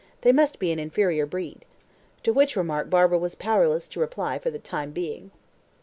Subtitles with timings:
[0.21, 1.63] They must be an inferior breed."
[2.23, 5.29] To which remark Barbara was powerless to reply for the time being.